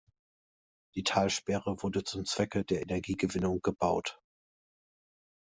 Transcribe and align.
Die 0.95 1.03
Talsperre 1.03 1.83
wurde 1.83 2.03
zum 2.03 2.25
Zwecke 2.25 2.63
der 2.65 2.81
Energiegewinnung 2.81 3.61
gebaut. 3.61 4.19